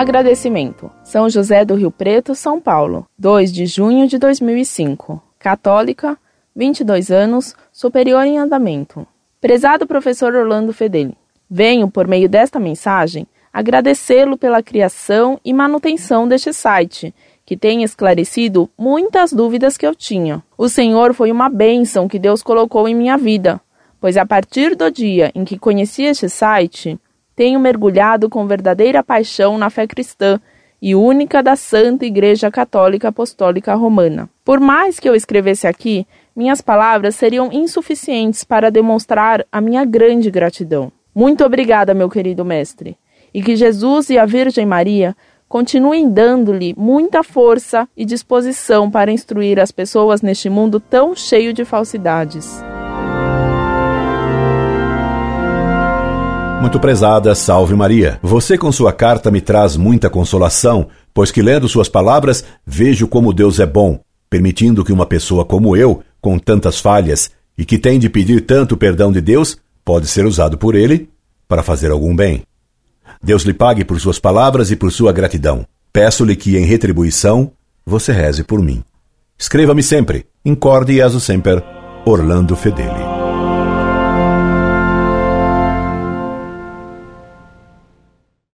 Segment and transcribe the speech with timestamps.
[0.00, 0.90] Agradecimento.
[1.04, 5.22] São José do Rio Preto, São Paulo, 2 de junho de 2005.
[5.38, 6.16] Católica,
[6.56, 9.06] 22 anos, superior em andamento.
[9.42, 11.14] Prezado professor Orlando Fedeli,
[11.50, 18.70] venho, por meio desta mensagem, agradecê-lo pela criação e manutenção deste site, que tem esclarecido
[18.78, 20.42] muitas dúvidas que eu tinha.
[20.56, 23.60] O Senhor foi uma bênção que Deus colocou em minha vida,
[24.00, 26.98] pois a partir do dia em que conheci este site,
[27.40, 30.38] tenho mergulhado com verdadeira paixão na fé cristã
[30.82, 34.28] e única da Santa Igreja Católica Apostólica Romana.
[34.44, 40.30] Por mais que eu escrevesse aqui, minhas palavras seriam insuficientes para demonstrar a minha grande
[40.30, 40.92] gratidão.
[41.14, 42.94] Muito obrigada, meu querido mestre,
[43.32, 45.16] e que Jesus e a Virgem Maria
[45.48, 51.64] continuem dando-lhe muita força e disposição para instruir as pessoas neste mundo tão cheio de
[51.64, 52.62] falsidades.
[56.60, 58.18] Muito prezada, salve Maria.
[58.22, 63.32] Você com sua carta me traz muita consolação, pois que lendo suas palavras vejo como
[63.32, 67.98] Deus é bom, permitindo que uma pessoa como eu, com tantas falhas e que tem
[67.98, 71.08] de pedir tanto perdão de Deus, pode ser usado por ele
[71.48, 72.42] para fazer algum bem.
[73.22, 75.66] Deus lhe pague por suas palavras e por sua gratidão.
[75.92, 77.52] Peço-lhe que, em retribuição,
[77.86, 78.84] você reze por mim.
[79.38, 80.26] Escreva-me sempre.
[80.44, 81.62] Incorde e sempre,
[82.04, 83.09] Orlando Fedeli.